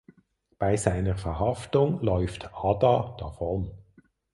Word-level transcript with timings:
Bei 0.57 0.77
seiner 0.77 1.15
Verhaftung 1.15 2.01
läuft 2.01 2.49
Ada 2.55 3.15
davon. 3.19 3.69